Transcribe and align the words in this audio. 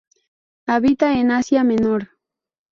Habita 0.65 1.13
en 1.19 1.29
Asia 1.29 1.63
Menor. 1.63 2.17